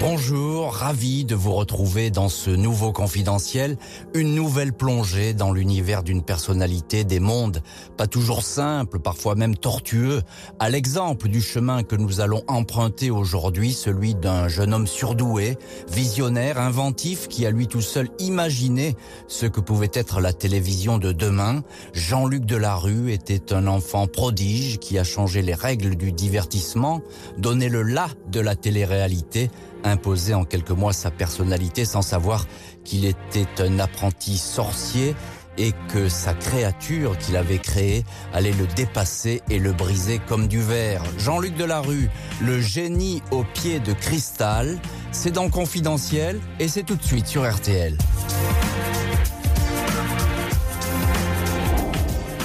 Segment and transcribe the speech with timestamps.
[0.00, 3.76] Bonjour, ravi de vous retrouver dans ce nouveau confidentiel,
[4.14, 7.64] une nouvelle plongée dans l'univers d'une personnalité des mondes,
[7.96, 10.22] pas toujours simple, parfois même tortueux,
[10.60, 15.58] à l'exemple du chemin que nous allons emprunter aujourd'hui, celui d'un jeune homme surdoué,
[15.90, 18.94] visionnaire, inventif, qui a lui tout seul imaginé
[19.26, 21.64] ce que pouvait être la télévision de demain.
[21.92, 27.00] Jean-Luc Delarue était un enfant prodige qui a changé les règles du divertissement,
[27.36, 29.50] donné le là de la télé-réalité,
[29.84, 32.46] imposé en quelques mois sa personnalité sans savoir
[32.84, 35.14] qu'il était un apprenti sorcier
[35.58, 40.60] et que sa créature qu'il avait créée allait le dépasser et le briser comme du
[40.60, 41.02] verre.
[41.18, 42.08] Jean-Luc Delarue,
[42.40, 44.78] le génie au pied de cristal,
[45.10, 47.98] c'est dans Confidentiel et c'est tout de suite sur RTL.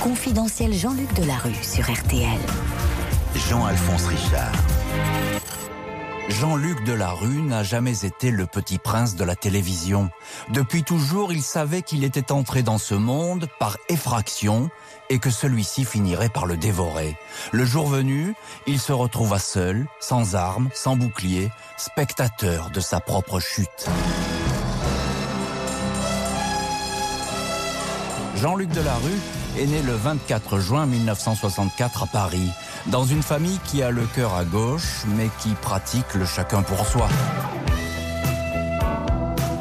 [0.01, 2.39] Confidentiel Jean-Luc Delarue sur RTL.
[3.49, 4.51] Jean-Alphonse Richard.
[6.29, 10.09] Jean-Luc Delarue n'a jamais été le petit prince de la télévision.
[10.49, 14.69] Depuis toujours, il savait qu'il était entré dans ce monde par effraction
[15.09, 17.17] et que celui-ci finirait par le dévorer.
[17.51, 18.35] Le jour venu,
[18.67, 23.89] il se retrouva seul, sans armes, sans bouclier, spectateur de sa propre chute.
[28.35, 29.19] Jean-Luc Delarue
[29.57, 32.49] est né le 24 juin 1964 à Paris,
[32.87, 36.85] dans une famille qui a le cœur à gauche, mais qui pratique le chacun pour
[36.85, 37.07] soi.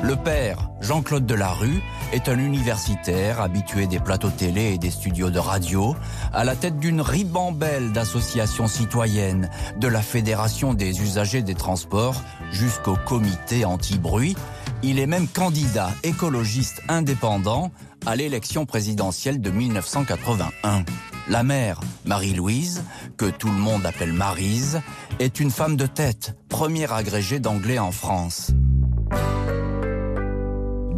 [0.02, 1.80] Le père, Jean-Claude Delarue,
[2.12, 5.94] est un universitaire habitué des plateaux télé et des studios de radio,
[6.32, 9.48] à la tête d'une ribambelle d'associations citoyennes,
[9.78, 12.20] de la Fédération des usagers des transports
[12.50, 14.36] jusqu'au comité anti-bruit.
[14.82, 17.70] Il est même candidat écologiste indépendant
[18.06, 20.84] à l'élection présidentielle de 1981.
[21.28, 22.82] La mère, Marie-Louise,
[23.16, 24.80] que tout le monde appelle Marise,
[25.18, 28.52] est une femme de tête, première agrégée d'anglais en France.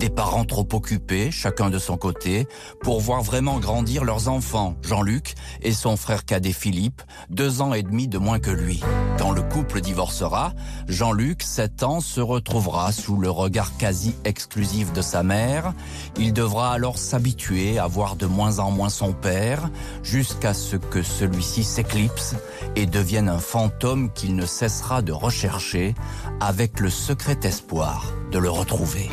[0.04, 2.46] Des parents trop occupés, chacun de son côté,
[2.82, 5.32] pour voir vraiment grandir leurs enfants, Jean-Luc
[5.62, 7.00] et son frère cadet Philippe,
[7.30, 8.82] deux ans et demi de moins que lui.
[9.16, 10.52] Quand le couple divorcera,
[10.88, 15.72] Jean-Luc, sept ans, se retrouvera sous le regard quasi exclusif de sa mère.
[16.18, 19.70] Il devra alors s'habituer à voir de moins en moins son père,
[20.02, 22.34] jusqu'à ce que celui-ci s'éclipse
[22.76, 25.94] et devienne un fantôme qu'il ne cessera de rechercher,
[26.40, 29.08] avec le secret espoir de le retrouver.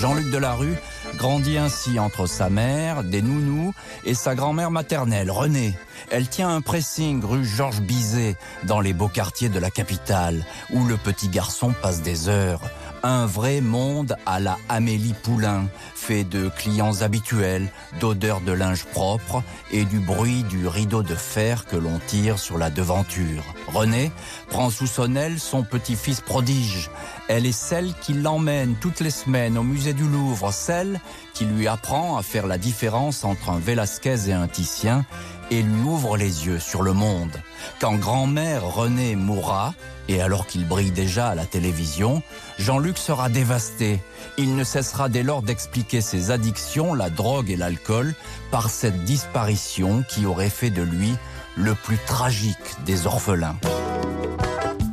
[0.00, 0.78] Jean-Luc Delarue
[1.16, 3.74] grandit ainsi entre sa mère, des nounous,
[4.04, 5.74] et sa grand-mère maternelle, Renée.
[6.10, 10.86] Elle tient un pressing rue Georges Bizet, dans les beaux quartiers de la capitale, où
[10.86, 12.62] le petit garçon passe des heures.
[13.02, 17.68] Un vrai monde à la Amélie Poulain, fait de clients habituels,
[17.98, 22.58] d'odeurs de linge propre et du bruit du rideau de fer que l'on tire sur
[22.58, 23.42] la devanture.
[23.68, 24.12] René
[24.50, 26.90] prend sous son aile son petit-fils prodige.
[27.28, 31.00] Elle est celle qui l'emmène toutes les semaines au musée du Louvre, celle
[31.32, 35.06] qui lui apprend à faire la différence entre un Velasquez et un Titien
[35.50, 37.40] et lui ouvre les yeux sur le monde.
[37.80, 39.74] Quand grand-mère René mourra,
[40.08, 42.22] et alors qu'il brille déjà à la télévision,
[42.58, 44.00] Jean-Luc sera dévasté.
[44.38, 48.14] Il ne cessera dès lors d'expliquer ses addictions, la drogue et l'alcool,
[48.50, 51.14] par cette disparition qui aurait fait de lui
[51.56, 52.56] le plus tragique
[52.86, 53.56] des orphelins.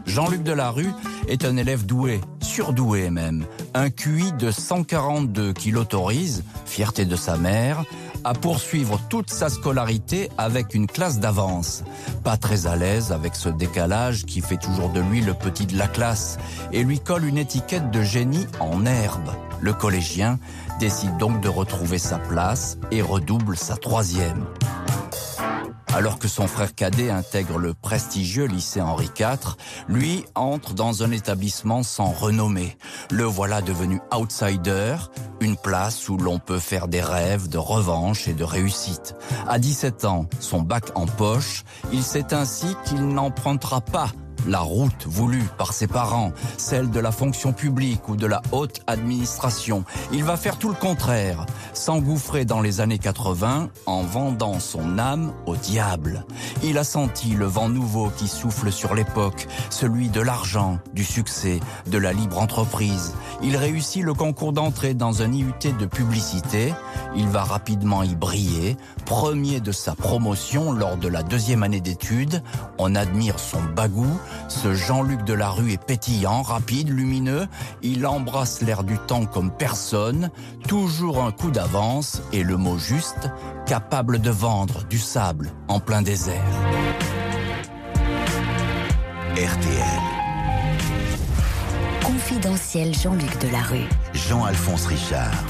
[0.06, 0.94] Jean-Luc Delarue
[1.28, 7.38] est un élève doué, surdoué même, un QI de 142 qui l'autorise, fierté de sa
[7.38, 7.84] mère,
[8.24, 11.84] à poursuivre toute sa scolarité avec une classe d'avance.
[12.24, 15.78] Pas très à l'aise avec ce décalage qui fait toujours de lui le petit de
[15.78, 16.38] la classe
[16.72, 19.32] et lui colle une étiquette de génie en herbe.
[19.62, 20.40] Le collégien
[20.80, 24.46] décide donc de retrouver sa place et redouble sa troisième.
[25.98, 29.56] Alors que son frère cadet intègre le prestigieux lycée Henri IV,
[29.88, 32.78] lui entre dans un établissement sans renommée.
[33.10, 34.96] Le voilà devenu outsider,
[35.42, 39.16] une place où l'on peut faire des rêves de revanche et de réussite.
[39.48, 44.12] À 17 ans, son bac en poche, il sait ainsi qu'il n'empruntera pas
[44.48, 48.82] la route voulue par ses parents, celle de la fonction publique ou de la haute
[48.88, 49.84] administration.
[50.12, 55.34] Il va faire tout le contraire, s'engouffrer dans les années 80 en vendant son âme
[55.46, 56.26] au diable.
[56.64, 61.60] Il a senti le vent nouveau qui souffle sur l'époque, celui de l'argent, du succès,
[61.88, 63.14] de la libre entreprise.
[63.44, 66.74] Il réussit le concours d'entrée dans un IUT de publicité.
[67.16, 72.42] Il va rapidement y briller, premier de sa promotion lors de la deuxième année d'études.
[72.78, 74.08] On admire son bagou,
[74.48, 77.48] Ce Jean-Luc Delarue est pétillant, rapide, lumineux.
[77.82, 80.30] Il embrasse l'air du temps comme personne.
[80.68, 83.30] Toujours un coup d'avance et le mot juste,
[83.66, 86.44] capable de vendre du sable en plein désert.
[89.36, 90.02] RTL.
[92.04, 93.88] Confidentiel Jean-Luc Delarue.
[94.14, 95.44] Jean-Alphonse Richard.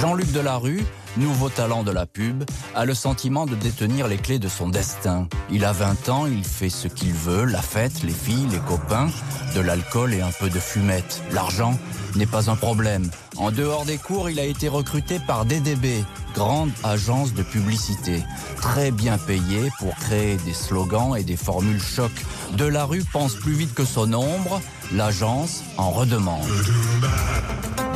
[0.00, 0.84] Jean-Luc Delarue,
[1.16, 2.44] nouveau talent de la pub,
[2.74, 5.28] a le sentiment de détenir les clés de son destin.
[5.50, 9.08] Il a 20 ans, il fait ce qu'il veut, la fête, les filles, les copains,
[9.54, 11.22] de l'alcool et un peu de fumette.
[11.32, 11.78] L'argent
[12.16, 13.10] n'est pas un problème.
[13.36, 18.22] En dehors des cours, il a été recruté par DDB, grande agence de publicité,
[18.56, 22.12] très bien payé pour créer des slogans et des formules choc.
[22.52, 24.60] Delarue pense plus vite que son ombre,
[24.92, 26.48] l'agence en redemande.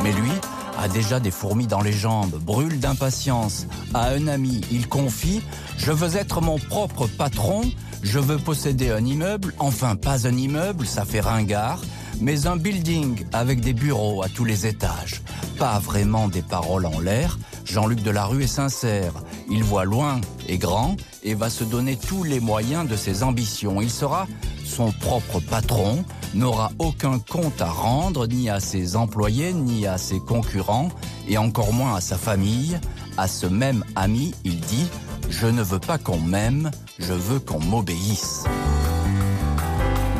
[0.03, 0.31] Mais lui,
[0.79, 3.67] a déjà des fourmis dans les jambes, brûle d'impatience.
[3.93, 5.41] À un ami, il confie
[5.77, 7.61] Je veux être mon propre patron,
[8.01, 11.79] je veux posséder un immeuble, enfin pas un immeuble, ça fait ringard,
[12.19, 15.21] mais un building avec des bureaux à tous les étages.
[15.57, 17.37] Pas vraiment des paroles en l'air.
[17.65, 19.13] Jean-Luc Delarue est sincère.
[19.49, 23.81] Il voit loin et grand et va se donner tous les moyens de ses ambitions.
[23.81, 24.27] Il sera
[24.65, 26.03] son propre patron,
[26.33, 30.89] n'aura aucun compte à rendre ni à ses employés ni à ses concurrents
[31.27, 32.79] et encore moins à sa famille.
[33.17, 34.85] À ce même ami, il dit⁇
[35.29, 38.45] Je ne veux pas qu'on m'aime, je veux qu'on m'obéisse⁇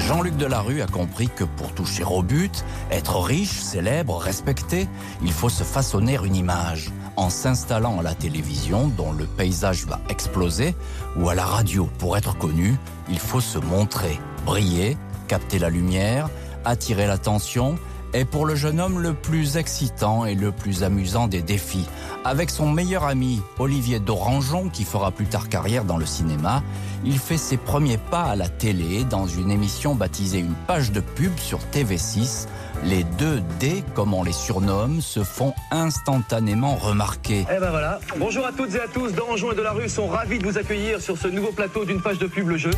[0.07, 4.89] Jean-Luc Delarue a compris que pour toucher au but, être riche, célèbre, respecté,
[5.24, 10.01] il faut se façonner une image en s'installant à la télévision dont le paysage va
[10.09, 10.75] exploser
[11.16, 11.89] ou à la radio.
[12.00, 12.75] Pour être connu,
[13.09, 16.29] il faut se montrer, briller, capter la lumière,
[16.65, 17.77] attirer l'attention
[18.13, 21.87] est pour le jeune homme le plus excitant et le plus amusant des défis.
[22.23, 26.63] Avec son meilleur ami, Olivier Dorangeon, qui fera plus tard carrière dans le cinéma,
[27.03, 30.99] il fait ses premiers pas à la télé dans une émission baptisée Une page de
[30.99, 32.47] pub sur TV6.
[32.85, 37.45] Les deux D, comme on les surnomme, se font instantanément remarquer.
[37.49, 37.99] Eh ben voilà.
[38.17, 39.11] Bonjour à toutes et à tous.
[39.13, 42.27] Dorangeon et Delarue sont ravis de vous accueillir sur ce nouveau plateau d'une page de
[42.27, 42.71] pub le jeu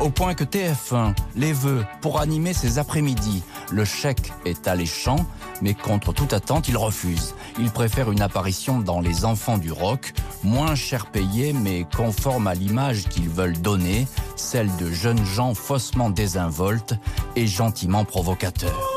[0.00, 3.42] au point que TF1 les veut pour animer ses après-midi.
[3.72, 5.26] Le chèque est alléchant,
[5.62, 7.34] mais contre toute attente, il refuse.
[7.58, 10.12] Il préfère une apparition dans Les Enfants du Rock,
[10.44, 14.06] moins cher payé, mais conforme à l'image qu'ils veulent donner,
[14.36, 16.94] celle de jeunes gens faussement désinvoltes
[17.36, 18.90] et gentiment provocateurs.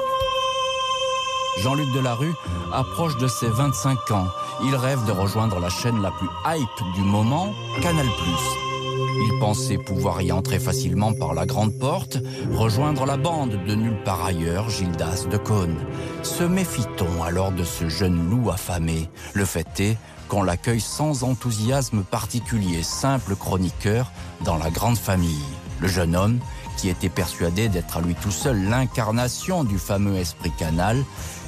[1.59, 2.33] Jean-Luc Delarue
[2.74, 4.27] approche de ses 25 ans.
[4.63, 8.07] Il rêve de rejoindre la chaîne la plus hype du moment, Canal+.
[9.23, 12.18] Il pensait pouvoir y entrer facilement par la grande porte,
[12.53, 15.77] rejoindre la bande de nulle part ailleurs, Gildas de Cône.
[16.23, 19.09] Se méfie-t-on alors de ce jeune loup affamé?
[19.33, 19.97] Le fait est
[20.27, 24.12] qu'on l'accueille sans enthousiasme particulier, simple chroniqueur
[24.44, 25.45] dans la grande famille.
[25.81, 26.39] Le jeune homme,
[26.77, 30.97] qui était persuadé d'être à lui tout seul l'incarnation du fameux esprit canal,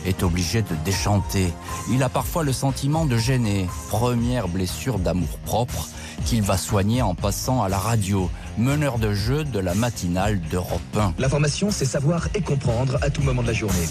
[0.05, 1.53] est obligé de déchanter.
[1.89, 5.89] Il a parfois le sentiment de gêner, première blessure d'amour propre,
[6.25, 10.81] qu'il va soigner en passant à la radio, meneur de jeu de la matinale d'Europe
[10.95, 11.13] 1.
[11.19, 13.87] L'information, c'est savoir et comprendre à tout moment de la journée.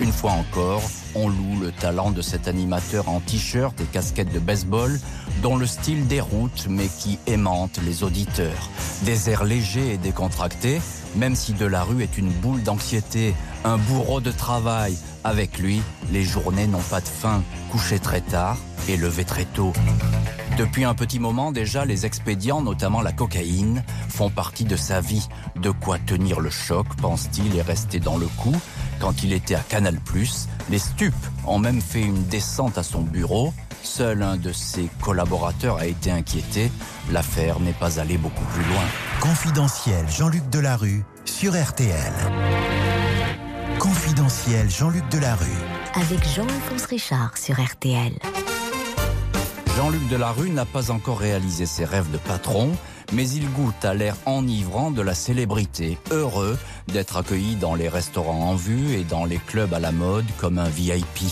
[0.00, 0.82] Une fois encore,
[1.14, 4.98] on loue le talent de cet animateur en t-shirt et casquette de baseball,
[5.42, 8.70] dont le style déroute mais qui aimante les auditeurs.
[9.02, 10.80] Des airs légers et décontractés,
[11.16, 14.96] même si Delarue est une boule d'anxiété, un bourreau de travail.
[15.24, 18.56] Avec lui, les journées n'ont pas de fin, couché très tard
[18.88, 19.72] et levé très tôt.
[20.58, 25.26] Depuis un petit moment déjà, les expédients, notamment la cocaïne, font partie de sa vie.
[25.56, 28.54] De quoi tenir le choc, pense-t-il, et rester dans le coup.
[29.00, 29.98] Quand il était à Canal+,
[30.68, 31.14] les stupes
[31.46, 33.54] ont même fait une descente à son bureau.
[33.82, 36.70] Seul un de ses collaborateurs a été inquiété.
[37.10, 38.84] L'affaire n'est pas allée beaucoup plus loin.
[39.20, 42.12] Confidentiel Jean-Luc Delarue sur RTL.
[43.78, 45.46] Confidentiel Jean-Luc Delarue.
[45.94, 48.12] Avec Jean-Alphonse Richard sur RTL.
[49.76, 52.72] Jean-Luc Delarue n'a pas encore réalisé ses rêves de patron,
[53.12, 56.58] mais il goûte à l'air enivrant de la célébrité, heureux
[56.88, 60.58] d'être accueilli dans les restaurants en vue et dans les clubs à la mode comme
[60.58, 61.24] un VIP.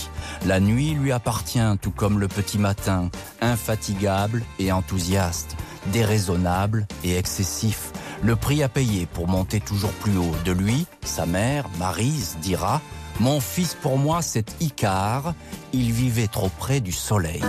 [0.45, 3.09] La nuit lui appartient tout comme le petit matin,
[3.41, 5.55] infatigable et enthousiaste,
[5.87, 7.91] déraisonnable et excessif.
[8.23, 10.35] Le prix à payer pour monter toujours plus haut.
[10.45, 12.81] De lui, sa mère, Marise, dira
[13.19, 15.33] Mon fils pour moi c'est Icare,
[15.73, 17.41] il vivait trop près du soleil.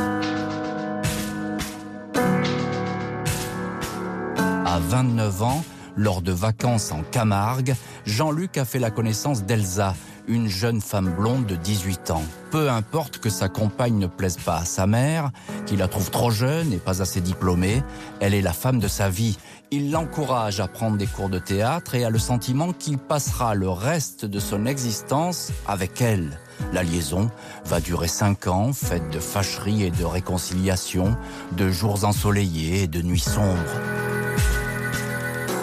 [4.64, 5.62] À 29 ans,
[5.96, 7.74] lors de vacances en Camargue,
[8.06, 9.94] Jean-Luc a fait la connaissance d'Elsa,
[10.26, 12.24] une jeune femme blonde de 18 ans.
[12.50, 15.30] Peu importe que sa compagne ne plaise pas à sa mère,
[15.66, 17.82] qui la trouve trop jeune et pas assez diplômée.
[18.20, 19.38] Elle est la femme de sa vie.
[19.70, 23.70] Il l'encourage à prendre des cours de théâtre et a le sentiment qu'il passera le
[23.70, 26.38] reste de son existence avec elle.
[26.72, 27.30] La liaison
[27.64, 31.16] va durer cinq ans, faite de fâcheries et de réconciliations,
[31.52, 33.80] de jours ensoleillés et de nuits sombres.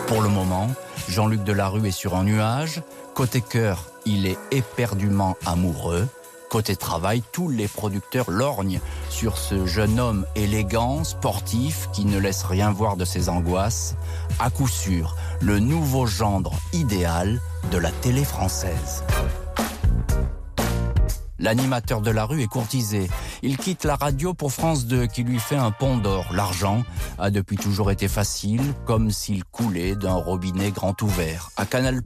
[0.08, 0.70] Pour le moment,
[1.10, 2.84] Jean-Luc Delarue est sur un nuage.
[3.16, 6.08] Côté cœur, il est éperdument amoureux.
[6.50, 12.44] Côté travail, tous les producteurs lorgnent sur ce jeune homme élégant, sportif, qui ne laisse
[12.44, 13.96] rien voir de ses angoisses.
[14.40, 19.04] À coup sûr, le nouveau gendre idéal de la télé française.
[21.40, 23.10] L'animateur de la rue est courtisé.
[23.42, 26.26] Il quitte la radio pour France 2 qui lui fait un pont d'or.
[26.34, 26.84] L'argent
[27.18, 31.52] a depuis toujours été facile, comme s'il coulait d'un robinet grand ouvert.
[31.56, 32.02] À Canal+,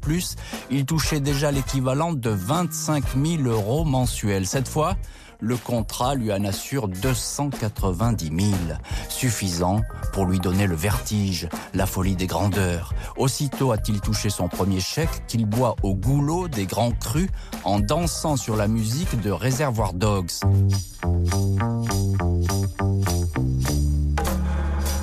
[0.69, 4.45] il touchait déjà l'équivalent de 25 000 euros mensuels.
[4.45, 4.95] Cette fois,
[5.43, 8.51] le contrat lui en assure 290 000,
[9.09, 9.81] suffisant
[10.13, 12.93] pour lui donner le vertige, la folie des grandeurs.
[13.17, 17.29] Aussitôt a-t-il touché son premier chèque qu'il boit au goulot des grands crus
[17.65, 20.31] en dansant sur la musique de Réservoir Dogs.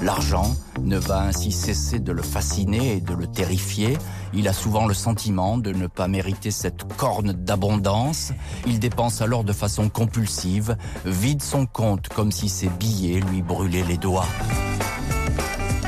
[0.03, 3.97] L'argent ne va ainsi cesser de le fasciner et de le terrifier.
[4.35, 8.33] Il a souvent le sentiment de ne pas mériter cette corne d'abondance.
[8.67, 13.85] Il dépense alors de façon compulsive, vide son compte comme si ses billets lui brûlaient
[13.87, 14.29] les doigts.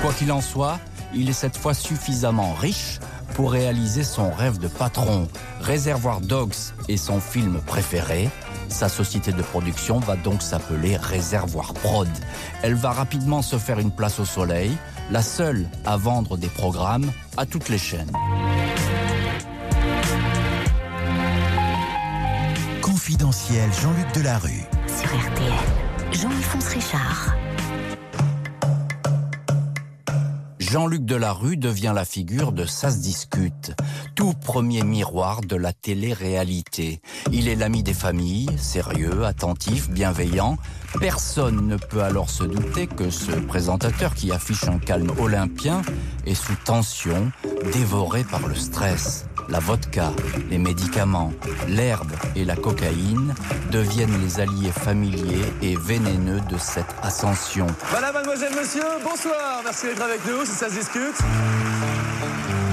[0.00, 0.78] Quoi qu'il en soit,
[1.14, 2.98] il est cette fois suffisamment riche
[3.34, 5.28] pour réaliser son rêve de patron.
[5.60, 8.28] Réservoir Dogs est son film préféré.
[8.68, 12.08] Sa société de production va donc s'appeler Réservoir Prod.
[12.62, 14.72] Elle va rapidement se faire une place au soleil,
[15.10, 18.12] la seule à vendre des programmes à toutes les chaînes.
[22.80, 24.64] Confidentiel Jean-Luc Delarue.
[24.86, 27.34] Sur RTL, Jean-Alphonse Richard.
[30.72, 33.74] Jean-Luc Delarue devient la figure de Ça discute,
[34.14, 37.02] tout premier miroir de la télé-réalité.
[37.30, 40.56] Il est l'ami des familles, sérieux, attentif, bienveillant.
[40.98, 45.82] Personne ne peut alors se douter que ce présentateur qui affiche un calme olympien
[46.24, 47.30] est sous tension,
[47.74, 50.12] dévoré par le stress la vodka,
[50.50, 51.32] les médicaments,
[51.68, 53.34] l'herbe et la cocaïne
[53.70, 57.66] deviennent les alliés familiers et vénéneux de cette ascension.
[57.92, 59.60] Madame, mademoiselle, monsieur, bonsoir.
[59.64, 61.16] Merci d'être avec nous si ça se discute.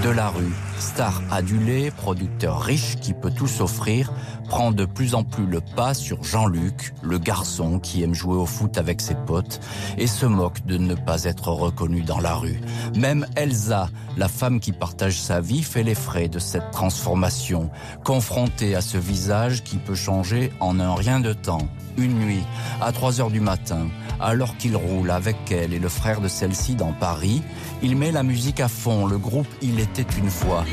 [0.04, 4.14] De la rue, star adulé, producteur riche qui peut tout s'offrir,
[4.48, 8.46] prend de plus en plus le pas sur Jean-Luc, le garçon qui aime jouer au
[8.46, 9.60] foot avec ses potes
[9.98, 12.62] et se moque de ne pas être reconnu dans la rue.
[12.96, 17.70] Même Elsa, la femme qui partage sa vie, fait les frais de cette transformation,
[18.06, 21.68] confrontée à ce visage qui peut changer en un rien de temps.
[21.98, 22.44] Une nuit,
[22.80, 26.76] à 3 heures du matin, alors qu'il roule avec elle et le frère de celle-ci
[26.76, 27.42] dans Paris,
[27.82, 30.66] il met la musique à fond, le groupe Il était une fois.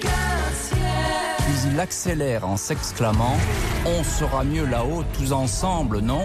[0.00, 3.36] Puis il accélère en s'exclamant⁇
[3.98, 6.22] On sera mieux là-haut tous ensemble, non?⁇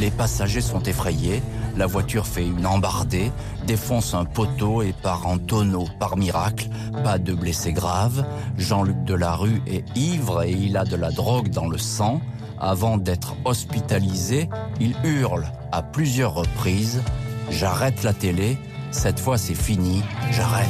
[0.00, 1.42] Les passagers sont effrayés,
[1.76, 3.30] la voiture fait une embardée,
[3.66, 5.84] défonce un poteau et part en tonneau.
[5.98, 6.68] Par miracle,
[7.04, 8.24] pas de blessés graves.
[8.56, 12.22] Jean-Luc Delarue est ivre et il a de la drogue dans le sang.
[12.58, 14.48] Avant d'être hospitalisé,
[14.80, 17.02] il hurle à plusieurs reprises
[17.50, 18.58] J'arrête la télé,
[18.90, 20.66] cette fois c'est fini, j'arrête.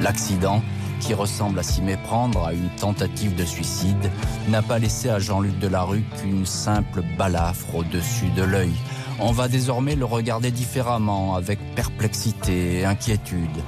[0.00, 0.60] L'accident,
[1.00, 4.10] qui ressemble à s'y méprendre à une tentative de suicide,
[4.48, 8.72] n'a pas laissé à Jean-Luc Delarue qu'une simple balafre au-dessus de l'œil.
[9.20, 13.62] On va désormais le regarder différemment, avec perplexité et inquiétude.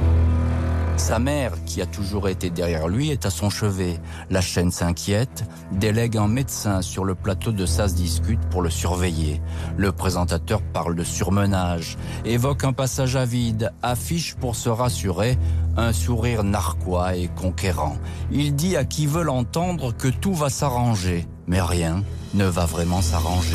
[0.97, 4.00] Sa mère, qui a toujours été derrière lui, est à son chevet.
[4.31, 9.43] La chaîne s'inquiète, délègue un médecin sur le plateau de SAS Discute pour le surveiller.
[9.76, 15.38] Le présentateur parle de surmenage, évoque un passage à vide, affiche pour se rassurer
[15.76, 17.99] un sourire narquois et conquérant.
[18.33, 23.03] Il dit à qui veut l'entendre que tout va s'arranger, mais rien ne va vraiment
[23.03, 23.55] s'arranger.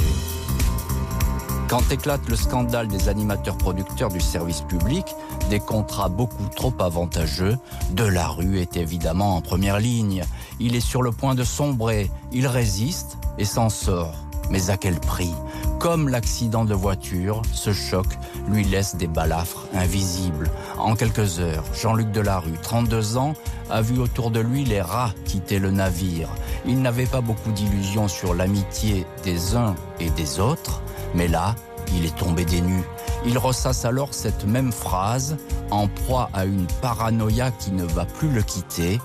[1.71, 5.05] Quand éclate le scandale des animateurs producteurs du service public,
[5.51, 7.57] des contrats beaucoup trop avantageux,
[7.91, 10.23] Delarue est évidemment en première ligne.
[10.61, 14.15] Il est sur le point de sombrer, il résiste et s'en sort.
[14.49, 15.33] Mais à quel prix?
[15.77, 18.05] Comme l'accident de voiture, ce choc
[18.47, 20.49] lui laisse des balafres invisibles.
[20.77, 23.33] En quelques heures, Jean-Luc Delarue, 32 ans,
[23.69, 26.29] a vu autour de lui les rats quitter le navire.
[26.65, 30.81] Il n'avait pas beaucoup d'illusions sur l'amitié des uns et des autres.
[31.13, 31.55] Mais là,
[31.93, 32.85] il est tombé des nues.
[33.25, 35.37] Il ressasse alors cette même phrase,
[35.69, 38.99] en proie à une paranoïa qui ne va plus le quitter.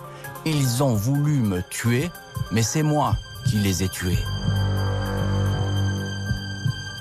[0.46, 2.11] Ils ont voulu me tuer,
[2.50, 4.18] mais c'est moi qui les ai tués.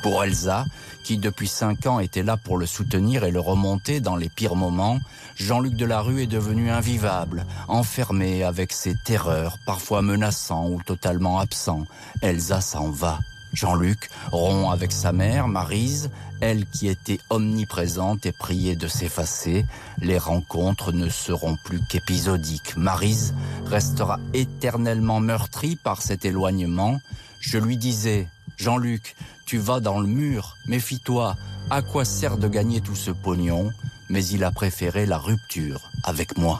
[0.04, 0.66] Pour Elsa,
[1.06, 4.56] qui depuis cinq ans était là pour le soutenir et le remonter dans les pires
[4.56, 5.00] moments,
[5.36, 11.86] Jean-Luc Delarue est devenu invivable, enfermé avec ses terreurs, parfois menaçants ou totalement absents.
[12.22, 13.20] Elsa s'en va.
[13.56, 16.10] Jean-Luc rompt avec sa mère, Marise,
[16.42, 19.66] elle qui était omniprésente et priée de s'effacer.
[20.00, 22.76] Les rencontres ne seront plus qu'épisodiques.
[22.76, 23.34] Marise
[23.66, 27.00] restera éternellement meurtrie par cet éloignement.
[27.40, 31.38] Je lui disais, Jean-Luc, tu vas dans le mur, méfie-toi,
[31.70, 33.72] à quoi sert de gagner tout ce pognon?
[34.10, 36.60] Mais il a préféré la rupture avec moi.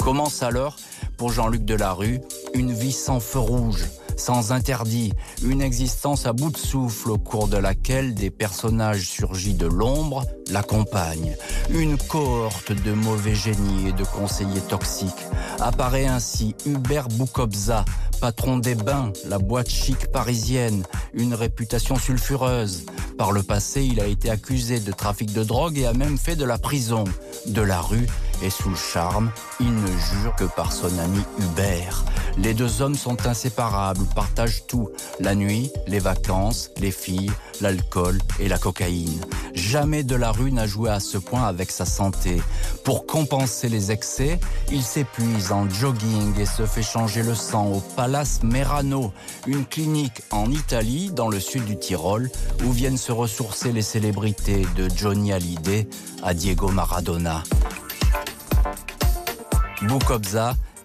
[0.00, 0.76] Commence alors,
[1.16, 2.20] pour Jean-Luc Delarue,
[2.54, 3.84] une vie sans feu rouge,
[4.20, 5.12] sans interdit,
[5.42, 10.26] une existence à bout de souffle au cours de laquelle des personnages surgis de l'ombre
[10.50, 11.34] l'accompagnent.
[11.70, 15.26] Une cohorte de mauvais génies et de conseillers toxiques.
[15.58, 17.84] Apparaît ainsi Hubert Boukobza,
[18.20, 20.84] patron des bains, la boîte chic parisienne,
[21.14, 22.84] une réputation sulfureuse.
[23.16, 26.36] Par le passé, il a été accusé de trafic de drogue et a même fait
[26.36, 27.04] de la prison,
[27.46, 28.06] de la rue
[28.42, 32.04] et sous le charme, il ne jure que par son ami Hubert.
[32.42, 34.88] Les deux hommes sont inséparables, partagent tout.
[35.20, 37.30] La nuit, les vacances, les filles,
[37.60, 39.20] l'alcool et la cocaïne.
[39.52, 42.40] Jamais de la rue n'a joué à ce point avec sa santé.
[42.82, 44.40] Pour compenser les excès,
[44.72, 49.12] il s'épuise en jogging et se fait changer le sang au Palace Merano,
[49.46, 52.30] une clinique en Italie, dans le sud du Tyrol,
[52.64, 55.88] où viennent se ressourcer les célébrités de Johnny Hallyday
[56.22, 57.42] à Diego Maradona.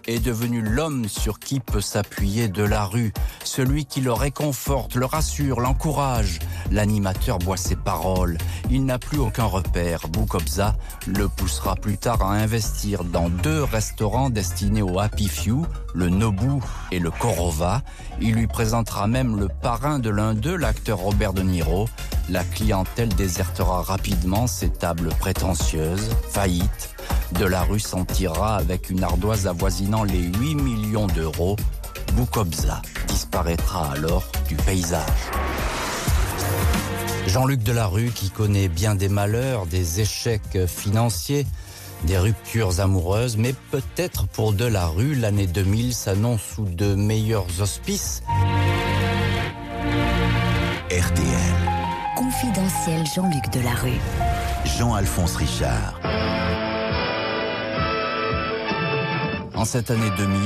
[0.06, 3.12] Est devenu l'homme sur qui peut s'appuyer de la rue,
[3.44, 6.38] celui qui le réconforte, le rassure, l'encourage.
[6.70, 8.38] L'animateur boit ses paroles.
[8.70, 10.08] Il n'a plus aucun repère.
[10.08, 16.08] Boukobza le poussera plus tard à investir dans deux restaurants destinés aux Happy Few, le
[16.08, 17.82] Nobu et le Korova.
[18.20, 21.88] Il lui présentera même le parrain de l'un d'eux, l'acteur Robert De Niro.
[22.28, 26.85] La clientèle désertera rapidement ces tables prétentieuses, faillites,
[27.32, 31.56] de la rue s'en tirera avec une ardoise avoisinant les 8 millions d'euros.
[32.14, 35.30] Boukobza disparaîtra alors du paysage.
[37.26, 41.46] Jean-Luc Delarue, qui connaît bien des malheurs, des échecs financiers,
[42.04, 48.22] des ruptures amoureuses, mais peut-être pour Delarue, l'année 2000 s'annonce sous de meilleurs auspices.
[50.88, 51.56] RTL.
[52.16, 54.00] Confidentiel Jean-Luc Delarue.
[54.78, 56.00] Jean-Alphonse Richard.
[59.66, 60.38] Cette année 2000,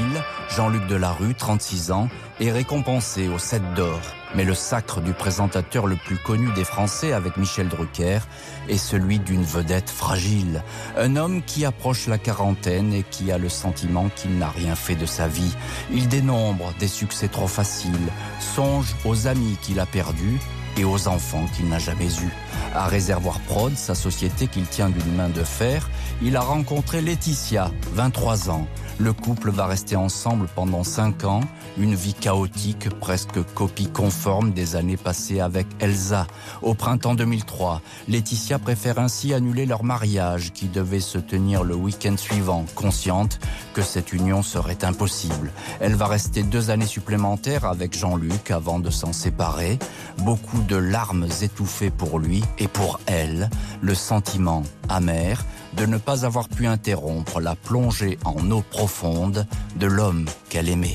[0.56, 2.08] Jean-Luc Delarue, 36 ans,
[2.40, 4.00] est récompensé au 7 d'or.
[4.34, 8.20] Mais le sacre du présentateur le plus connu des Français avec Michel Drucker
[8.68, 10.62] est celui d'une vedette fragile.
[10.96, 14.96] Un homme qui approche la quarantaine et qui a le sentiment qu'il n'a rien fait
[14.96, 15.54] de sa vie.
[15.92, 17.92] Il dénombre des succès trop faciles,
[18.38, 20.40] songe aux amis qu'il a perdus
[20.76, 22.32] et aux enfants qu'il n'a jamais eus.
[22.74, 25.88] À Réservoir Prod, sa société qu'il tient d'une main de fer,
[26.22, 28.66] il a rencontré Laetitia, 23 ans.
[28.98, 31.40] Le couple va rester ensemble pendant 5 ans,
[31.78, 36.26] une vie chaotique, presque copie conforme des années passées avec Elsa.
[36.60, 42.16] Au printemps 2003, Laetitia préfère ainsi annuler leur mariage qui devait se tenir le week-end
[42.18, 43.40] suivant, consciente
[43.72, 45.50] que cette union serait impossible.
[45.80, 49.78] Elle va rester deux années supplémentaires avec Jean-Luc avant de s'en séparer.
[50.18, 55.44] Beaucoup de larmes étouffées pour lui et pour elle, le sentiment amer
[55.76, 60.94] de ne pas avoir pu interrompre la plongée en eau profonde de l'homme qu'elle aimait.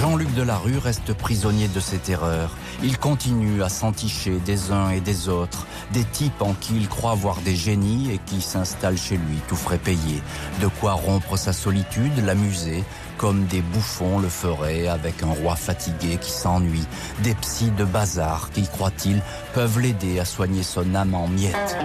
[0.00, 2.56] Jean-Luc Delarue reste prisonnier de ses terreurs.
[2.84, 7.16] Il continue à s'enticher des uns et des autres, des types en qui il croit
[7.16, 10.22] voir des génies et qui s'installent chez lui, tout frais payé.
[10.60, 12.84] De quoi rompre sa solitude, l'amuser,
[13.18, 16.86] comme des bouffons le feraient avec un roi fatigué qui s'ennuie,
[17.22, 19.20] des psys de bazar qui, croit-il,
[19.52, 21.76] peuvent l'aider à soigner son âme en miettes.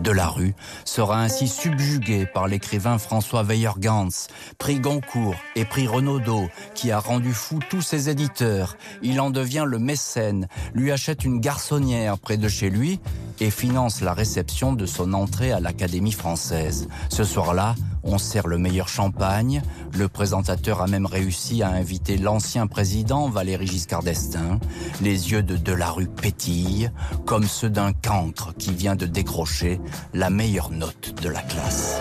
[0.00, 6.98] Delarue sera ainsi subjugué par l'écrivain François Weyergans, prix Goncourt et prix Renaudot, qui a
[6.98, 8.76] rendu fou tous ses éditeurs.
[9.02, 13.00] Il en devient le mécène, lui achète une garçonnière près de chez lui
[13.40, 16.88] et finance la réception de son entrée à l'Académie française.
[17.08, 19.62] Ce soir-là, on sert le meilleur champagne.
[19.96, 24.58] Le présentateur a même réussi à inviter l'ancien président Valéry Giscard d'Estaing.
[25.00, 26.90] Les yeux de Delarue pétillent,
[27.26, 29.80] comme ceux d'un cancre qui vient de décrocher
[30.14, 31.98] la meilleure note de la classe.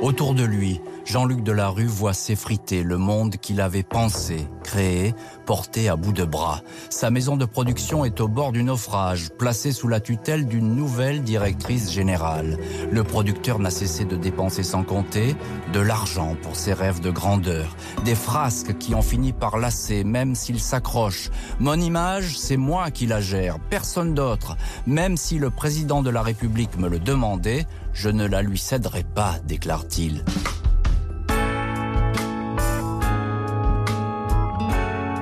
[0.00, 5.12] Autour de lui, Jean-Luc Delarue voit s'effriter le monde qu'il avait pensé, créé,
[5.44, 6.60] porté à bout de bras.
[6.88, 11.24] Sa maison de production est au bord du naufrage, placée sous la tutelle d'une nouvelle
[11.24, 12.58] directrice générale.
[12.92, 15.34] Le producteur n'a cessé de dépenser sans compter
[15.72, 20.36] de l'argent pour ses rêves de grandeur, des frasques qui ont fini par lasser même
[20.36, 21.30] s'il s'accroche.
[21.58, 24.56] Mon image, c'est moi qui la gère, personne d'autre.
[24.86, 27.66] Même si le président de la République me le demandait,
[27.98, 30.24] je ne la lui céderai pas, déclare-t-il.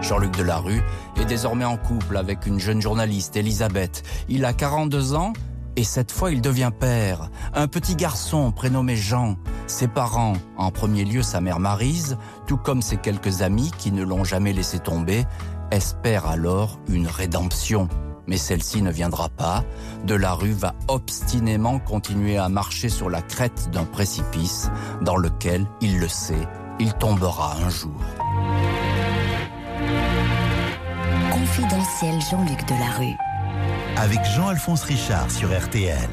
[0.02, 0.82] Jean-Luc Delarue
[1.18, 4.02] est désormais en couple avec une jeune journaliste, Elisabeth.
[4.28, 5.32] Il a 42 ans
[5.76, 7.30] et cette fois il devient père.
[7.54, 9.36] Un petit garçon prénommé Jean.
[9.66, 14.02] Ses parents, en premier lieu sa mère Marise, tout comme ses quelques amis qui ne
[14.02, 15.24] l'ont jamais laissé tomber,
[15.70, 17.88] espèrent alors une rédemption
[18.26, 19.64] mais celle-ci ne viendra pas.
[20.04, 24.70] De la rue va obstinément continuer à marcher sur la crête d'un précipice
[25.02, 28.00] dans lequel, il le sait, il tombera un jour.
[31.30, 33.16] Confidentiel Jean-Luc Delarue.
[33.96, 36.08] Avec Jean-Alphonse Richard sur RTL.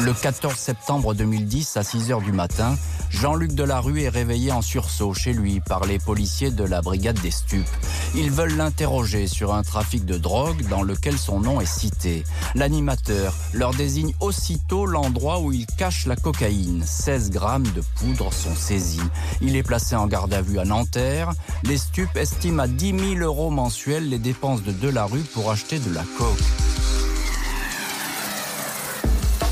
[0.00, 2.76] Le 14 septembre 2010, à 6 h du matin,
[3.10, 7.30] Jean-Luc Delarue est réveillé en sursaut chez lui par les policiers de la brigade des
[7.30, 7.68] stupes.
[8.14, 12.24] Ils veulent l'interroger sur un trafic de drogue dans lequel son nom est cité.
[12.54, 16.84] L'animateur leur désigne aussitôt l'endroit où il cache la cocaïne.
[16.86, 19.00] 16 grammes de poudre sont saisis.
[19.40, 21.32] Il est placé en garde à vue à Nanterre.
[21.64, 25.94] Les stupes estiment à 10 000 euros mensuels les dépenses de Delarue pour acheter de
[25.94, 26.38] la coke.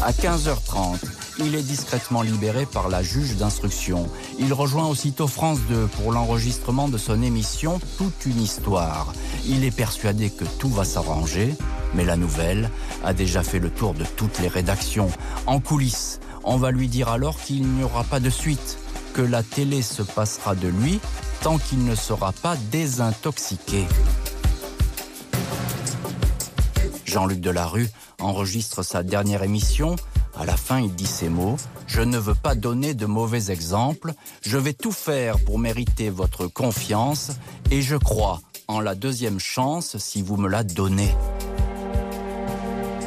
[0.02, 0.98] À 15h30,
[1.38, 4.08] il est discrètement libéré par la juge d'instruction.
[4.38, 9.12] Il rejoint aussitôt France 2 pour l'enregistrement de son émission Toute une histoire.
[9.46, 11.54] Il est persuadé que tout va s'arranger,
[11.94, 12.70] mais la nouvelle
[13.04, 15.10] a déjà fait le tour de toutes les rédactions.
[15.46, 18.78] En coulisses, on va lui dire alors qu'il n'y aura pas de suite,
[19.14, 21.00] que la télé se passera de lui
[21.42, 23.86] tant qu'il ne sera pas désintoxiqué.
[27.04, 27.88] Jean-Luc Delarue
[28.20, 29.96] enregistre sa dernière émission
[30.38, 31.56] à la fin, il dit ces mots.
[31.86, 34.12] Je ne veux pas donner de mauvais exemples.
[34.42, 37.32] Je vais tout faire pour mériter votre confiance
[37.70, 41.14] et je crois en la deuxième chance si vous me la donnez.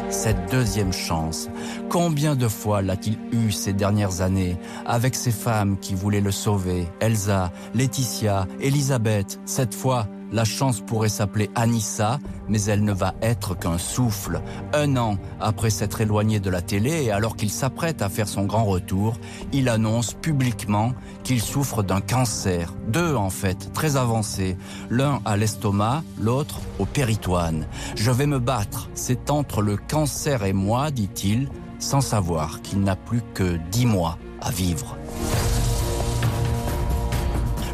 [0.09, 1.49] Cette deuxième chance,
[1.89, 6.87] combien de fois l'a-t-il eu ces dernières années avec ces femmes qui voulaient le sauver?
[6.99, 12.19] Elsa, Laetitia, Elisabeth, cette fois la chance pourrait s'appeler Anissa,
[12.49, 14.41] mais elle ne va être qu'un souffle.
[14.73, 18.43] Un an après s'être éloigné de la télé et alors qu'il s'apprête à faire son
[18.43, 19.17] grand retour,
[19.53, 20.93] il annonce publiquement
[21.23, 22.73] qu'il souffre d'un cancer.
[22.87, 24.57] Deux en fait, très avancés.
[24.89, 27.67] L'un à l'estomac, l'autre au péritoine.
[27.95, 28.89] Je vais me battre.
[28.95, 34.17] C'est entre le cancer et moi, dit-il, sans savoir qu'il n'a plus que dix mois
[34.41, 34.97] à vivre.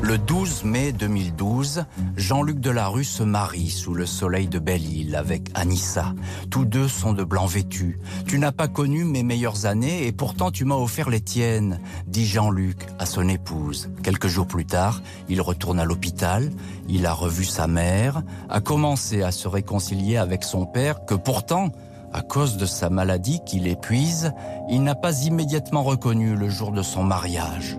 [0.02, 1.84] Le 12 mai 2012,
[2.16, 6.14] Jean-Luc Delarue se marie sous le soleil de Belle-Île avec Anissa.
[6.50, 8.00] Tous deux sont de blanc vêtus.
[8.26, 12.26] Tu n'as pas connu mes meilleures années et pourtant tu m'as offert les tiennes, dit
[12.26, 13.90] Jean-Luc à son épouse.
[14.02, 16.50] Quelques jours plus tard, il retourne à l'hôpital.
[16.88, 21.72] Il a revu sa mère, a commencé à se réconcilier avec son père que pourtant,
[22.14, 24.32] à cause de sa maladie qui l'épuise,
[24.70, 27.78] il n'a pas immédiatement reconnu le jour de son mariage.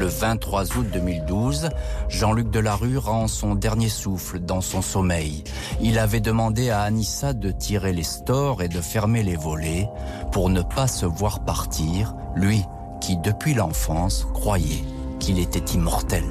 [0.00, 1.68] Le 23 août 2012,
[2.08, 5.44] Jean-Luc Delarue rend son dernier souffle dans son sommeil.
[5.82, 9.90] Il avait demandé à Anissa de tirer les stores et de fermer les volets
[10.32, 12.64] pour ne pas se voir partir, lui
[13.02, 14.84] qui depuis l'enfance croyait
[15.18, 16.24] qu'il était immortel.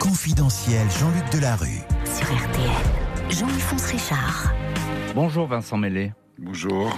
[0.00, 1.82] Confidentiel Jean-Luc Delarue.
[2.04, 4.52] Sur RTL, Jean-Alphonse Richard.
[5.14, 6.12] Bonjour Vincent Mellet.
[6.36, 6.92] Bonjour.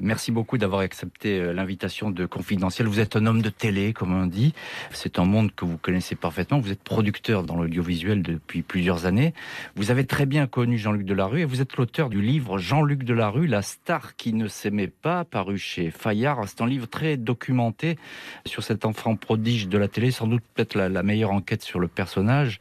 [0.00, 2.86] Merci beaucoup d'avoir accepté euh, l'invitation de Confidentiel.
[2.86, 4.54] Vous êtes un homme de télé, comme on dit.
[4.92, 6.60] C'est un monde que vous connaissez parfaitement.
[6.60, 9.34] Vous êtes producteur dans l'audiovisuel depuis plusieurs années.
[9.74, 13.48] Vous avez très bien connu Jean-Luc Delarue et vous êtes l'auteur du livre Jean-Luc Delarue,
[13.48, 16.44] la star qui ne s'aimait pas, paru chez Fayard.
[16.46, 17.98] C'est un livre très documenté
[18.46, 21.80] sur cet enfant prodige de la télé, sans doute peut-être la, la meilleure enquête sur
[21.80, 22.60] le personnage.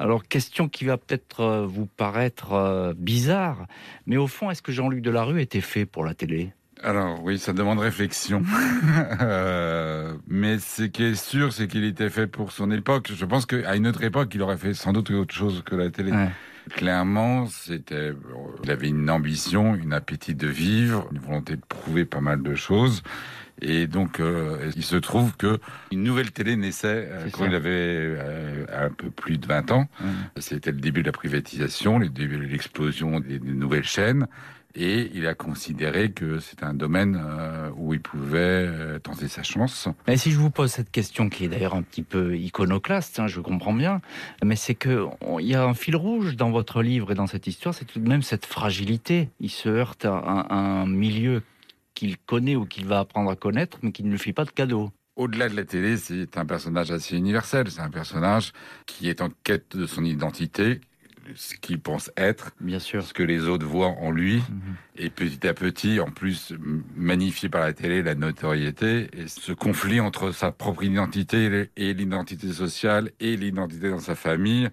[0.00, 3.66] Alors, question qui va peut-être euh, vous paraître euh, bizarre,
[4.06, 6.52] mais au fond, est-ce que Jean-Luc Delarue était fait pour la télé?
[6.82, 8.42] Alors oui, ça demande réflexion.
[9.20, 13.10] euh, mais ce qui est sûr, c'est qu'il était fait pour son époque.
[13.14, 15.90] Je pense qu'à une autre époque, il aurait fait sans doute autre chose que la
[15.90, 16.12] télé.
[16.12, 16.28] Ouais.
[16.70, 18.12] Clairement, c'était,
[18.62, 22.54] il avait une ambition, une appétit de vivre, une volonté de prouver pas mal de
[22.54, 23.02] choses.
[23.60, 25.58] Et donc, euh, il se trouve que
[25.90, 27.46] une nouvelle télé naissait euh, quand ça.
[27.46, 29.88] il avait euh, un peu plus de 20 ans.
[30.00, 30.06] Mmh.
[30.38, 34.26] C'était le début de la privatisation, le début de l'explosion des, des nouvelles chaînes.
[34.74, 39.42] Et il a considéré que c'était un domaine euh, où il pouvait euh, tenter sa
[39.42, 39.88] chance.
[40.06, 43.26] Mais si je vous pose cette question, qui est d'ailleurs un petit peu iconoclaste, hein,
[43.26, 44.00] je comprends bien,
[44.44, 45.06] mais c'est que
[45.40, 47.98] il y a un fil rouge dans votre livre et dans cette histoire, c'est tout
[47.98, 49.30] de même cette fragilité.
[49.40, 51.42] Il se heurte à un, à un milieu
[51.94, 54.50] qu'il connaît ou qu'il va apprendre à connaître, mais qui ne lui fait pas de
[54.50, 54.92] cadeau.
[55.18, 57.68] Au-delà de la télé, c'est un personnage assez universel.
[57.72, 58.52] C'est un personnage
[58.86, 60.80] qui est en quête de son identité,
[61.34, 63.02] ce qu'il pense être, Bien sûr.
[63.02, 64.36] ce que les autres voient en lui.
[64.36, 64.74] Mhm.
[64.96, 66.54] Et petit à petit, en plus,
[66.96, 72.52] magnifié par la télé, la notoriété, et ce conflit entre sa propre identité et l'identité
[72.52, 74.68] sociale et l'identité dans sa famille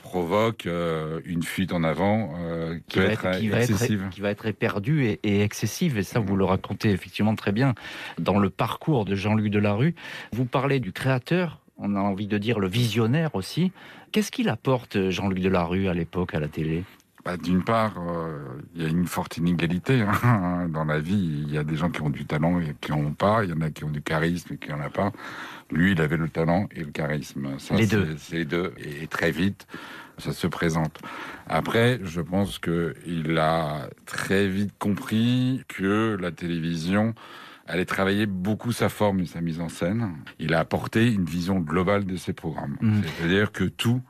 [0.00, 4.02] provoque euh, une fuite en avant euh, qui, va, être, être, qui, va excessive.
[4.02, 5.98] être, qui va être éperdue et, et excessive.
[5.98, 7.74] Et ça, vous le racontez effectivement très bien
[8.18, 9.94] dans le parcours de Jean-Luc Delarue.
[10.32, 13.72] Vous parlez du créateur, on a envie de dire le visionnaire aussi.
[14.12, 16.84] Qu'est-ce qu'il apporte, Jean-Luc Delarue, à l'époque, à la télé?
[17.24, 18.38] Bah, D'une part, euh,
[18.74, 20.68] il y a une forte inégalité hein.
[20.72, 21.44] dans la vie.
[21.46, 23.44] Il y a des gens qui ont du talent et qui n'en ont pas.
[23.44, 25.12] Il y en a qui ont du charisme et qui n'en ont pas.
[25.70, 27.58] Lui, il avait le talent et le charisme.
[27.58, 28.14] Ça, Les c'est- deux.
[28.18, 28.72] C'est les deux.
[28.78, 29.66] Et très vite,
[30.18, 30.98] ça se présente.
[31.46, 37.14] Après, je pense que il a très vite compris que la télévision
[37.70, 40.12] allait travailler beaucoup sa forme et sa mise en scène.
[40.38, 42.76] Il a apporté une vision globale de ses programmes.
[42.80, 43.02] Mhm.
[43.04, 44.02] C'est-à-dire que tout,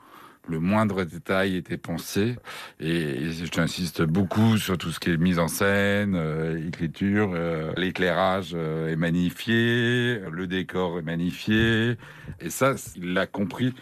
[0.49, 2.37] le moindre détail était pensé.
[2.81, 8.53] Et j'insiste beaucoup sur tout ce qui est mise en scène, euh, écriture, euh, l'éclairage
[8.55, 11.97] euh, est magnifié, le décor est magnifié.
[12.41, 13.75] Et ça, il l'a compris.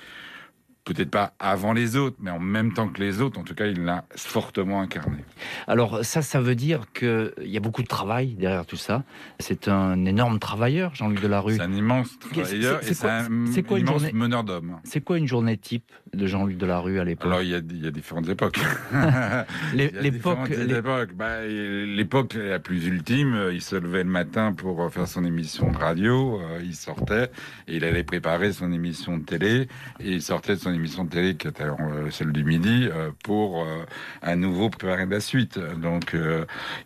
[0.95, 3.39] Peut-être pas avant les autres, mais en même temps que les autres.
[3.39, 5.19] En tout cas, il l'a fortement incarné.
[5.67, 9.05] Alors ça, ça veut dire qu'il y a beaucoup de travail derrière tout ça.
[9.39, 11.57] C'est un énorme travailleur, Jean-Luc Delarue.
[11.57, 14.45] C'est un immense travailleur c'est- et c'est c'est quoi- un quoi une immense journée meneur
[14.45, 14.77] d'hommes.
[14.85, 17.27] C'est quoi une journée type de Jean-Luc Delarue à l'époque?
[17.27, 18.59] Alors, il y, a, il y a différentes époques.
[19.75, 21.13] Les- a L'époque, différentes les- époques.
[21.15, 25.77] Bah, l'époque la plus ultime, il se levait le matin pour faire son émission de
[25.77, 27.31] radio, euh, il sortait
[27.67, 29.69] et il allait préparer son émission de télé
[30.01, 33.11] et il sortait de son émission de télé qui était euh, celle du midi euh,
[33.23, 33.85] pour euh,
[34.23, 35.59] à nouveau préparer la suite.
[35.59, 36.17] Donc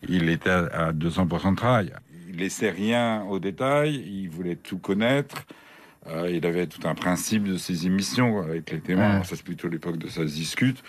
[0.08, 1.92] il était à, à 200% de travail.
[2.28, 5.44] Il laissait rien au détail, il voulait tout connaître.
[6.28, 9.18] Il avait tout un principe de ses émissions avec les témoins.
[9.18, 9.24] Ouais.
[9.24, 10.82] Ça, c'est plutôt l'époque de ça se discute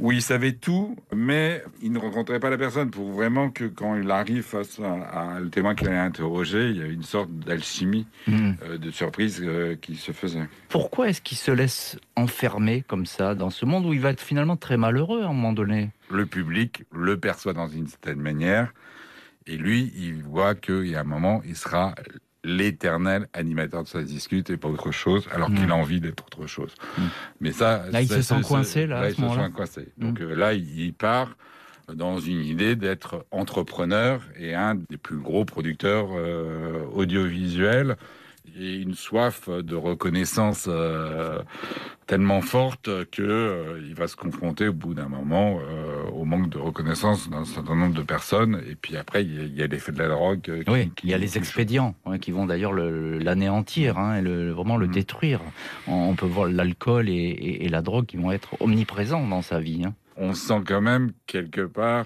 [0.00, 3.94] où il savait tout, mais il ne rencontrait pas la personne pour vraiment que quand
[3.96, 7.30] il arrive face à, à le témoin qu'il allait interroger, il y a une sorte
[7.30, 8.52] d'alchimie, Hmm.
[8.64, 10.48] euh, de surprise euh, qui se faisait.
[10.68, 14.20] Pourquoi est-ce qu'il se laisse enfermer comme ça dans ce monde où il va être
[14.20, 15.90] finalement très malheureux à un moment donné?
[16.10, 18.72] Le public le perçoit dans une certaine manière,
[19.46, 21.94] et lui, il voit qu'il y a un moment, il sera
[22.44, 25.54] l'éternel animateur de sa discute et pas autre chose, alors Mm.
[25.54, 26.74] qu'il a envie d'être autre chose.
[26.98, 27.02] Mm.
[27.40, 29.88] Mais ça, Là, il se sent coincé, là, à il ce se sent coincé.
[29.98, 31.36] Donc euh, là, il il part
[31.92, 37.96] dans une idée d'être entrepreneur et un des plus gros producteurs euh, audiovisuels
[38.58, 41.40] et une soif de reconnaissance euh,
[42.06, 45.81] tellement forte que euh, il va se confronter au bout d'un moment euh,
[46.12, 49.66] au manque de reconnaissance d'un certain nombre de personnes et puis après il y a-
[49.66, 52.30] l'effet de la drogue euh, qui- Oui, qui- il y a les expédients hein, qui
[52.30, 54.92] vont d'ailleurs le- l'anéantir, hein, et le- vraiment le Mm.
[54.92, 55.40] détruire.
[55.86, 59.42] On, on peut voir l'alcool et, et- et la drogue qui vont être omniprésents dans
[59.42, 59.82] sa vie.
[59.86, 59.94] hein.
[60.18, 62.04] on sent quand même quelque part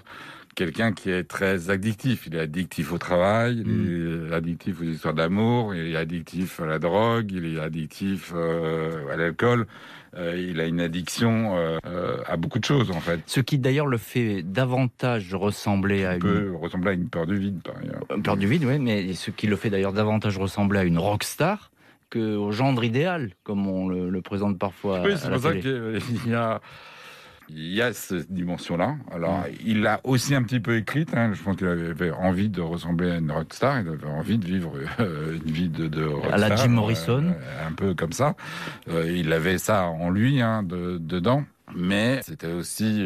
[0.57, 2.25] quelqu'un qui est très addictif.
[2.27, 4.31] Il est addictif au travail, il Mm.
[4.31, 9.07] est addictif aux histoires d'amour, il est addictif à la drogue, il est addictif euh,
[9.13, 9.67] à l'alcool.
[10.17, 13.19] Euh, il a une addiction euh, à beaucoup de choses en fait.
[13.27, 17.27] Ce qui d'ailleurs le fait davantage ressembler à Il une, peut ressembler à une peur
[17.27, 18.03] du vide par ailleurs.
[18.15, 20.97] une peur du vide, oui, mais ce qui le fait d'ailleurs davantage ressembler à une
[20.97, 21.69] rockstar
[22.09, 26.33] qu'au gendre idéal, comme on le, le présente parfois Oui, c'est pour ça qu'il y
[26.33, 26.61] a,
[27.49, 28.95] il y a cette dimension-là.
[29.11, 31.15] Alors, il l'a aussi un petit peu écrite.
[31.15, 31.31] hein.
[31.33, 33.81] Je pense qu'il avait envie de ressembler à une rockstar.
[33.81, 36.37] Il avait envie de vivre euh, une vie de, de rockstar.
[36.37, 37.23] la Jim Morrison.
[37.25, 38.35] euh, un peu comme ça.
[38.89, 41.43] Euh, il avait ça en lui, hein, de- dedans.
[41.75, 43.05] Mais c'était aussi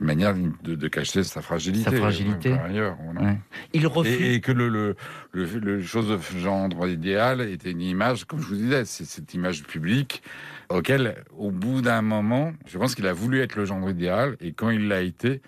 [0.00, 1.90] manière de, de cacher sa fragilité.
[1.90, 2.50] Sa fragilité.
[2.50, 3.20] Par ailleurs, voilà.
[3.30, 3.38] Ouais.
[3.72, 4.20] Il refuse.
[4.20, 4.96] Et, et que le, le,
[5.32, 9.34] le, le chose de gendre idéal était une image, comme je vous disais, c'est cette
[9.34, 10.22] image publique
[10.68, 14.52] auquel, au bout d'un moment, je pense qu'il a voulu être le gendre idéal, et
[14.52, 15.40] quand il l'a été,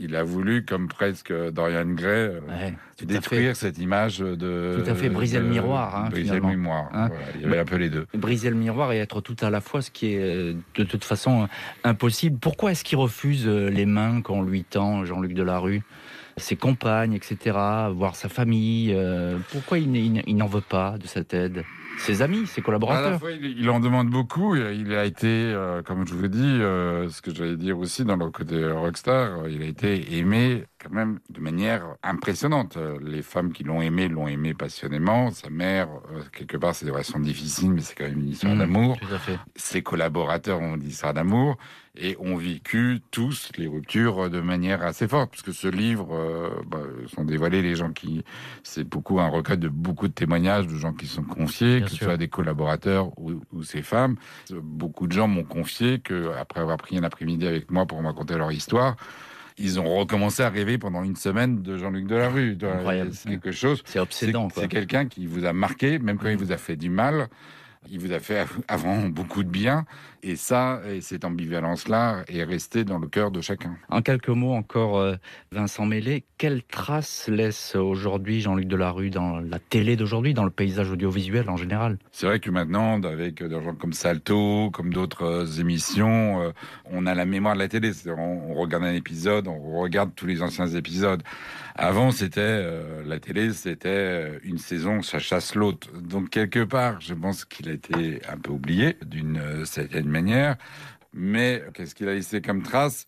[0.00, 4.82] il a voulu, comme presque Dorian Gray, euh, Ouais, détruire cette image de...
[4.82, 6.50] Tout à fait, briser de- le miroir, hein, briser finalement.
[6.50, 6.88] le miroir.
[6.92, 7.08] Hein.
[7.08, 7.24] voilà.
[7.36, 8.06] Il y avait un peu les deux.
[8.14, 11.04] briser le miroir et être tout à la fois, ce qui est euh, de toute
[11.04, 11.48] façon
[11.84, 12.38] impossible.
[12.40, 15.82] Pourquoi est-ce qu'il refuse euh, les mains qu'on lui tend, Jean-Luc Delarue
[16.36, 17.58] ses compagnes, etc.,
[17.92, 18.94] voir sa famille.
[18.94, 21.64] Euh, pourquoi il n'en veut pas de cette aide?
[22.00, 23.20] Ses amis, ses collaborateurs.
[23.40, 24.56] il, en demande beaucoup.
[24.56, 28.16] Il a été, euh, comme je vous dis, euh, ce que j'allais dire aussi dans
[28.16, 32.78] le côté rockstar, il a été aimé quand même de manière impressionnante.
[33.02, 35.30] Les femmes qui l'ont aimé l'ont aimé passionnément.
[35.30, 35.88] Sa mère,
[36.32, 38.96] quelque part, c'est des relations difficiles, mais c'est quand même une histoire mmh, d'amour.
[39.56, 41.56] Ses collaborateurs ont une histoire d'amour
[41.96, 46.50] et ont vécu tous les ruptures de manière assez forte, parce que ce livre euh,
[46.66, 46.78] bah,
[47.14, 48.24] sont dévoilés les gens qui,
[48.62, 51.96] c'est beaucoup un recueil de beaucoup de témoignages de gens qui sont confiés, que ce
[51.96, 54.16] soit des collaborateurs ou, ou, ces femmes.
[54.50, 58.06] Beaucoup de gens m'ont confié que après avoir pris un après-midi avec moi pour me
[58.06, 58.96] raconter leur histoire,
[59.60, 62.56] ils ont recommencé à rêver pendant une semaine de Jean-Luc Delarue.
[63.12, 63.82] C'est quelque chose.
[63.84, 64.48] C'est obsédant.
[64.54, 67.28] C'est quelqu'un qui vous a marqué, même quand il vous a fait du mal.
[67.90, 69.84] Il vous a fait avant beaucoup de bien.
[70.22, 73.76] Et ça, et cette ambivalence-là est restée dans le cœur de chacun.
[73.88, 75.16] En quelques mots encore, euh,
[75.50, 80.90] Vincent Mélé, quelle trace laisse aujourd'hui Jean-Luc Delarue dans la télé d'aujourd'hui, dans le paysage
[80.90, 81.98] audiovisuel en général?
[82.12, 86.50] C'est vrai que maintenant, avec des gens comme Salto, comme d'autres euh, émissions, euh,
[86.84, 87.92] on a la mémoire de la télé.
[88.06, 91.22] On, regarde un épisode, on regarde tous les anciens épisodes.
[91.76, 92.68] Avant, c'était
[93.06, 95.88] la télé, c'était une saison, ça chasse l'autre.
[95.98, 100.56] Donc quelque part, je pense qu'il a été un peu oublié d'une certaine manière.
[101.12, 103.06] Mais qu'est-ce qu'il a laissé comme trace?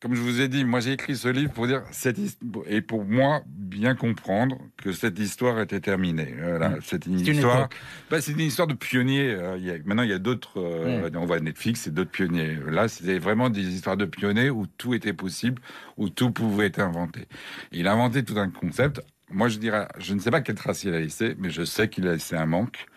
[0.00, 2.18] Comme je vous ai dit, moi j'ai écrit ce livre pour dire cette
[2.66, 6.34] et pour moi bien comprendre que cette histoire était terminée.
[6.38, 6.80] Voilà, mmh.
[6.82, 7.70] c'est une, histoire.
[8.10, 9.30] Bah, c'est une histoire de pionniers.
[9.30, 10.60] Euh, il y a, maintenant il y a d'autres.
[10.60, 11.16] Euh, mmh.
[11.16, 12.58] On voit Netflix, c'est d'autres pionniers.
[12.68, 15.62] Là, c'était vraiment des histoires de pionniers où tout était possible,
[15.96, 17.26] où tout pouvait être inventé.
[17.72, 19.00] Il a inventé tout un concept.
[19.30, 21.88] Moi, je dirais, je ne sais pas quelle trace il a laissé, mais je sais
[21.88, 22.88] qu'il a laissé un manque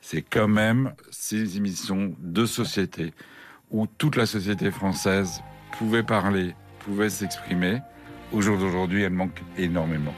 [0.00, 3.12] c'est quand même ces émissions de société
[3.70, 5.42] où toute la société française
[5.78, 7.80] pouvait parler, pouvait s'exprimer.
[8.32, 10.14] Au jour d'aujourd'hui, elle manque énormément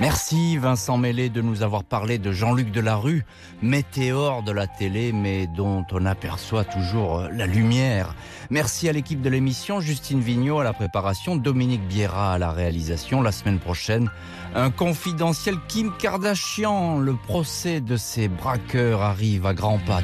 [0.00, 3.24] Merci Vincent Mélé de nous avoir parlé de Jean-Luc Delarue,
[3.60, 8.14] météore de la télé, mais dont on aperçoit toujours euh, la lumière.
[8.50, 13.22] Merci à l'équipe de l'émission, Justine Vignot à la préparation, Dominique Biera à la réalisation.
[13.22, 14.10] La semaine prochaine,
[14.54, 16.98] un confidentiel Kim Kardashian.
[16.98, 20.00] Le procès de ces braqueurs arrive à grands pas.